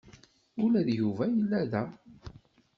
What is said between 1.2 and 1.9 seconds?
yella da.